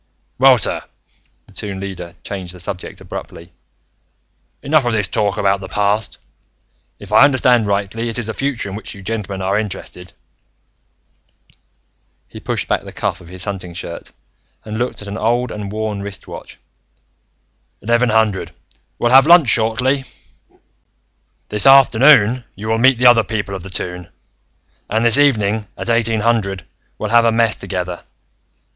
[0.39, 0.81] "Well, sir,"
[1.45, 3.51] the Toon Leader changed the subject abruptly,
[4.63, 6.17] "enough of this talk about the past.
[6.97, 10.13] If I understand rightly, it is the future in which you gentlemen are interested."
[12.27, 14.11] He pushed back the cuff of his hunting shirt
[14.65, 16.57] and looked at an old and worn wrist watch.
[17.83, 18.49] "Eleven hundred:
[18.97, 20.05] we'll have lunch shortly.
[21.49, 24.09] "This afternoon, you will meet the other people of the Toon,
[24.89, 26.65] and this evening, at eighteen hundred,
[26.97, 28.01] we'll have a mess together.